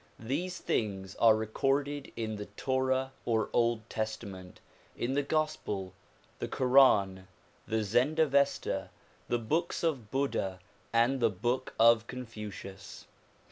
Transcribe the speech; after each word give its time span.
These 0.17 0.57
things 0.57 1.13
are 1.17 1.35
recorded 1.35 2.11
in 2.15 2.37
the 2.37 2.47
torah 2.47 3.11
or 3.23 3.51
old 3.53 3.87
testament, 3.87 4.59
in 4.97 5.13
the 5.13 5.21
gospel, 5.21 5.93
the 6.39 6.47
koran, 6.47 7.27
the 7.67 7.83
zend 7.83 8.17
avesta, 8.17 8.89
the 9.29 9.37
books 9.37 9.83
of 9.83 10.09
Buddha 10.09 10.59
and 10.91 11.19
the 11.19 11.29
book 11.29 11.75
of 11.79 12.07
Confucius. 12.07 13.05